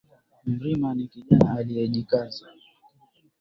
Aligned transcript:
Mrima 0.45 0.93
ni 0.95 1.07
kijana 1.07 1.55
aliyejikaza 1.57 2.45